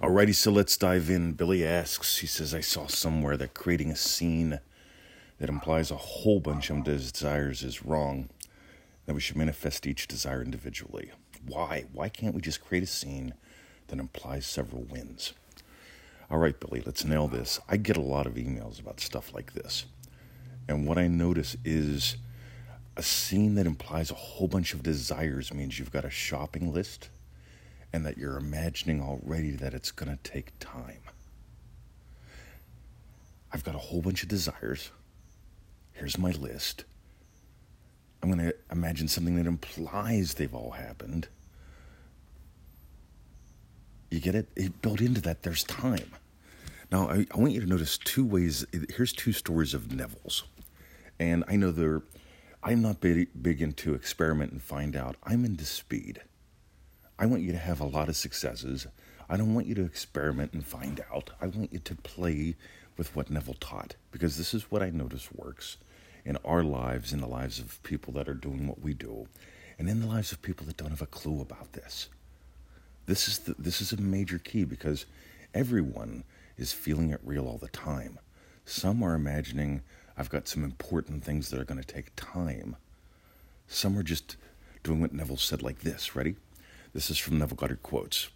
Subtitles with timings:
[0.00, 1.32] Alrighty, so let's dive in.
[1.32, 4.60] Billy asks, he says, I saw somewhere that creating a scene
[5.40, 8.28] that implies a whole bunch of desires is wrong,
[9.06, 11.10] that we should manifest each desire individually.
[11.44, 11.86] Why?
[11.92, 13.34] Why can't we just create a scene
[13.88, 15.32] that implies several wins?
[16.30, 17.58] All right, Billy, let's nail this.
[17.68, 19.84] I get a lot of emails about stuff like this.
[20.68, 22.18] And what I notice is
[22.96, 27.08] a scene that implies a whole bunch of desires means you've got a shopping list
[27.92, 31.00] and that you're imagining already that it's going to take time.
[33.52, 34.90] I've got a whole bunch of desires.
[35.92, 36.84] Here's my list.
[38.22, 41.28] I'm going to imagine something that implies they've all happened.
[44.10, 44.48] You get it?
[44.56, 44.82] it?
[44.82, 46.10] Built into that, there's time.
[46.90, 48.66] Now, I, I want you to notice two ways.
[48.94, 50.44] Here's two stories of Neville's.
[51.20, 52.02] And I know they're,
[52.62, 55.16] I'm not big, big into experiment and find out.
[55.24, 56.22] I'm into speed.
[57.18, 58.86] I want you to have a lot of successes.
[59.28, 61.30] I don't want you to experiment and find out.
[61.40, 62.54] I want you to play
[62.96, 65.78] with what Neville taught because this is what I notice works
[66.24, 69.26] in our lives, in the lives of people that are doing what we do,
[69.78, 72.08] and in the lives of people that don't have a clue about this.
[73.06, 75.06] This is the, this is a major key because
[75.54, 76.24] everyone
[76.56, 78.18] is feeling it real all the time.
[78.64, 79.82] Some are imagining
[80.16, 82.76] I've got some important things that are going to take time.
[83.68, 84.36] Some are just
[84.82, 86.16] doing what Neville said like this.
[86.16, 86.36] Ready?
[86.94, 88.30] This is from Neville Goddard Quotes.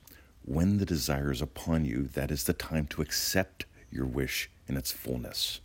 [0.44, 4.76] When the desire is upon you, that is the time to accept your wish in
[4.76, 5.60] its fullness.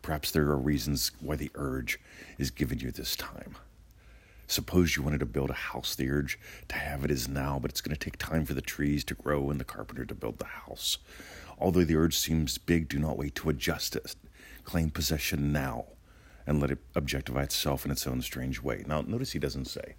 [0.00, 1.98] Perhaps there are reasons why the urge
[2.38, 3.56] is given you this time.
[4.46, 7.72] Suppose you wanted to build a house, the urge to have it is now, but
[7.72, 10.38] it's going to take time for the trees to grow and the carpenter to build
[10.38, 10.98] the house.
[11.58, 14.14] Although the urge seems big, do not wait to adjust it.
[14.62, 15.86] Claim possession now
[16.46, 18.84] and let it objectify itself in its own strange way.
[18.86, 19.96] Now, notice he doesn't say,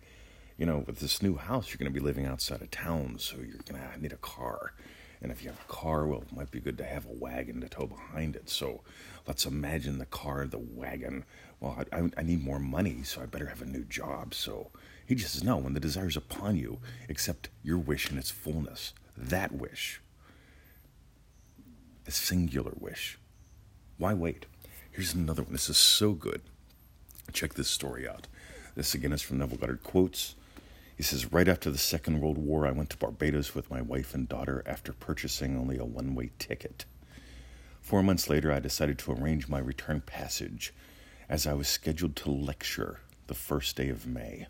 [0.57, 3.37] you know, with this new house, you're going to be living outside of town, so
[3.37, 4.73] you're going to need a car.
[5.21, 7.61] And if you have a car, well, it might be good to have a wagon
[7.61, 8.49] to tow behind it.
[8.49, 8.81] So
[9.27, 11.25] let's imagine the car, the wagon.
[11.59, 14.33] Well, I, I, I need more money, so I better have a new job.
[14.33, 14.71] So
[15.05, 16.79] he just says, no, when the desire is upon you,
[17.09, 18.93] accept your wish in its fullness.
[19.17, 20.01] That wish,
[22.05, 23.17] a singular wish.
[23.97, 24.45] Why wait?
[24.91, 25.53] Here's another one.
[25.53, 26.41] This is so good.
[27.33, 28.27] Check this story out.
[28.75, 30.35] This again is from Neville Goddard Quotes.
[30.95, 34.13] He says, Right after the Second World War, I went to Barbados with my wife
[34.13, 36.85] and daughter after purchasing only a one way ticket.
[37.81, 40.73] Four months later, I decided to arrange my return passage
[41.29, 44.47] as I was scheduled to lecture the first day of May.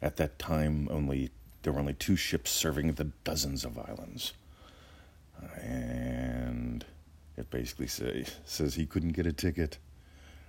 [0.00, 1.30] At that time, only
[1.62, 4.32] there were only two ships serving the dozens of islands.
[5.60, 6.84] And
[7.36, 9.78] it basically say, says he couldn't get a ticket.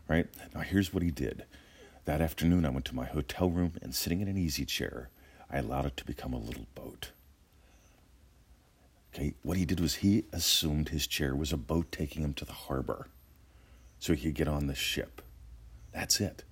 [0.07, 0.27] Right?
[0.53, 1.45] Now, here's what he did
[2.05, 5.09] that afternoon, I went to my hotel room and sitting in an easy chair,
[5.49, 7.11] I allowed it to become a little boat.
[9.13, 12.45] Okay, what he did was he assumed his chair was a boat taking him to
[12.45, 13.07] the harbor
[13.99, 15.21] so he could get on the ship.
[15.93, 16.43] That's it.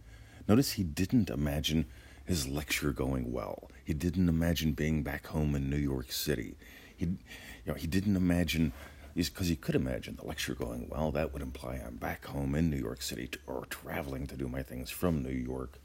[0.47, 1.85] Notice he didn't imagine
[2.23, 3.69] his lecture going well.
[3.83, 6.56] He didn't imagine being back home in New York City.
[6.95, 7.18] He, you
[7.66, 8.72] know, he didn't imagine
[9.16, 11.11] because he could imagine the lecture going well.
[11.11, 14.47] That would imply I'm back home in New York City to, or traveling to do
[14.47, 15.79] my things from New York,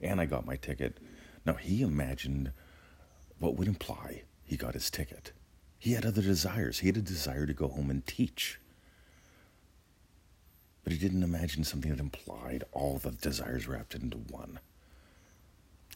[0.00, 0.98] and I got my ticket.
[1.44, 2.52] Now, he imagined
[3.38, 5.32] what would imply he got his ticket.
[5.78, 6.80] He had other desires.
[6.80, 8.60] He had a desire to go home and teach.
[10.84, 14.58] But he didn't imagine something that implied all the desires wrapped into one.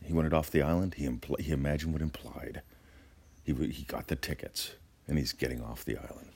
[0.04, 0.94] He wanted off the island.
[0.94, 2.62] He, impl- he imagined what implied.
[3.44, 4.72] He, he got the tickets,
[5.06, 6.30] and he's getting off the island.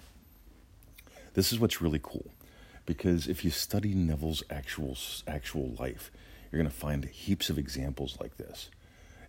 [1.35, 2.27] This is what's really cool
[2.87, 4.97] because if you study Neville's actual
[5.29, 6.11] actual life,
[6.51, 8.69] you're going to find heaps of examples like this.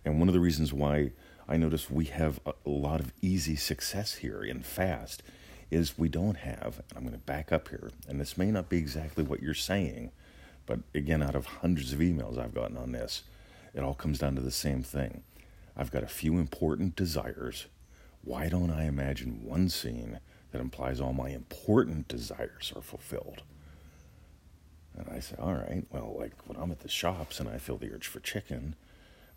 [0.04, 1.12] And one of the reasons why
[1.48, 5.22] I notice we have a, lot of easy success here and fast
[5.70, 8.68] is we don't have, and I'm going to back up here, and this may not
[8.68, 10.10] be exactly what you're saying,
[10.66, 13.22] but again, out of hundreds of emails I've gotten on this,
[13.74, 15.22] it all comes down to the same thing.
[15.76, 17.66] I've got a few important desires.
[18.22, 20.18] Why don't I imagine one scene
[20.52, 23.42] that implies all my important desires are fulfilled.
[24.96, 27.78] And I say, all right, well, like when I'm at the shops and I feel
[27.78, 28.76] the urge for chicken,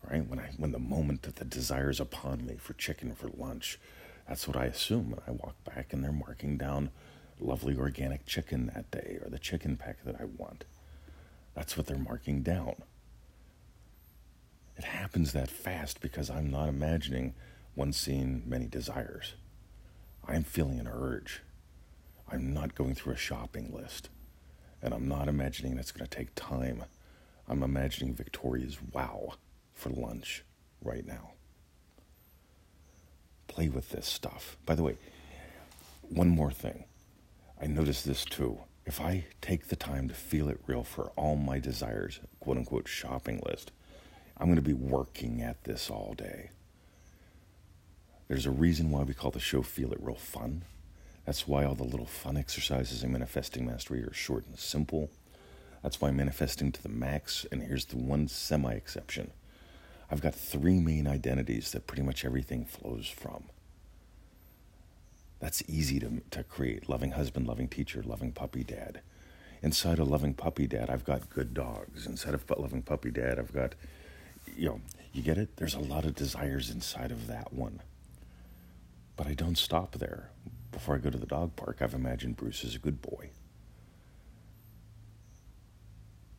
[0.09, 0.27] right?
[0.27, 3.79] When I when the moment that the desire is upon me for chicken for lunch,
[4.27, 5.13] that's what I assume.
[5.13, 6.91] And I walk back and they're marking down
[7.39, 10.65] lovely organic chicken that day or the chicken pack that I want.
[11.53, 12.75] That's what they're marking down.
[14.77, 17.33] It happens that fast because I'm not imagining
[17.75, 19.35] one scene, many desires.
[20.27, 21.42] I'm feeling an urge.
[22.31, 24.10] I'm not going through a shopping list.
[24.81, 26.83] And I'm not imagining it's going to take time.
[27.48, 29.33] I'm imagining Victoria's wow
[29.74, 30.44] for lunch
[30.81, 31.31] right now.
[33.48, 34.57] play with this stuff.
[34.66, 34.98] By the way,
[36.01, 36.86] one more thing.
[37.62, 38.60] I noticed this too.
[38.86, 42.88] If I take the time to feel it real for all my desires, quote unquote
[42.88, 43.72] shopping list,
[44.38, 46.51] I'm going to be working at this all day.
[48.27, 50.63] There's a reason why we call the show Feel It Real Fun.
[51.25, 55.12] That's why all the little fun exercises in Manifesting Mastery are short and simple.
[55.83, 59.30] That's why manifesting to the max, and here's the one semi exception
[60.10, 63.44] I've got three main identities that pretty much everything flows from.
[65.39, 69.01] That's easy to, to create loving husband, loving teacher, loving puppy dad.
[69.62, 72.07] Inside a loving puppy dad, I've got good dogs.
[72.07, 73.75] Inside of loving puppy dad, I've got,
[74.57, 74.81] you know,
[75.13, 75.57] you get it?
[75.57, 77.81] There's a lot of desires inside of that one.
[79.15, 80.31] But I don't stop there.
[80.71, 83.29] Before I go to the dog park, I've imagined Bruce is a good boy.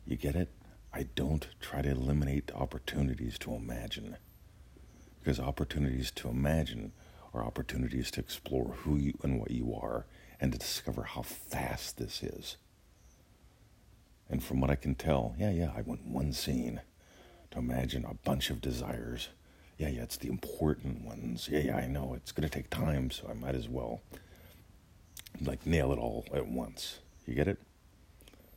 [0.05, 0.49] You get it?
[0.93, 4.17] I don't try to eliminate opportunities to imagine.
[5.19, 6.93] Because opportunities to imagine
[7.33, 10.05] are opportunities to explore who you and what you are
[10.39, 12.57] and to discover how fast this is.
[14.29, 16.81] And from what I can tell, yeah, yeah, I went one scene
[17.51, 19.29] to imagine a bunch of desires.
[19.77, 21.47] Yeah, yeah, it's the important ones.
[21.51, 24.01] Yeah, yeah, I know it's going to take time, so I might as well
[25.41, 26.99] like nail it all at once.
[27.27, 27.59] You get it?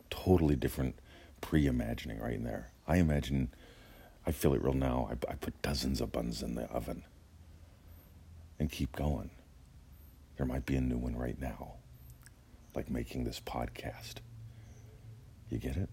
[0.08, 0.98] Totally different
[1.40, 2.70] pre imagining right in there.
[2.86, 3.52] I imagine,
[4.26, 5.10] I feel it real now.
[5.10, 7.04] I, I put dozens of buns in the oven
[8.58, 9.30] and keep going.
[10.36, 11.74] There might be a new one right now,
[12.74, 14.16] like making this podcast.
[15.50, 15.90] You get it?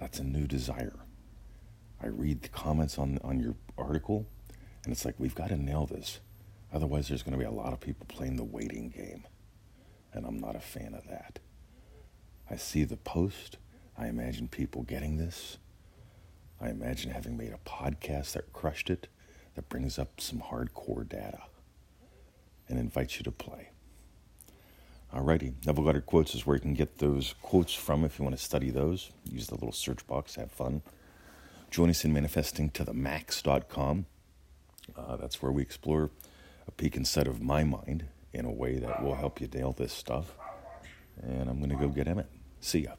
[0.00, 1.01] That's a new desire.
[2.02, 4.26] I read the comments on, on your article,
[4.84, 6.20] and it's like, we've got to nail this.
[6.72, 9.24] Otherwise, there's going to be a lot of people playing the waiting game.
[10.12, 11.38] And I'm not a fan of that.
[12.50, 13.58] I see the post.
[13.96, 15.58] I imagine people getting this.
[16.60, 19.08] I imagine having made a podcast that crushed it,
[19.54, 21.42] that brings up some hardcore data
[22.68, 23.70] and invites you to play.
[25.14, 28.36] Alrighty, Neville Goddard Quotes is where you can get those quotes from if you want
[28.36, 29.10] to study those.
[29.24, 30.82] Use the little search box, have fun.
[31.72, 34.04] Join us in manifesting to manifestingtothemax.com.
[34.94, 36.10] Uh, that's where we explore
[36.68, 38.04] a peek inside of my mind
[38.34, 40.36] in a way that will help you nail this stuff.
[41.22, 42.28] And I'm going to go get Emmett.
[42.60, 42.90] See ya.